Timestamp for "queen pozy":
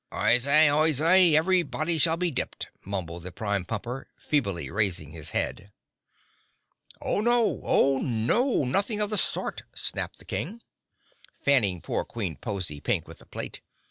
12.03-12.79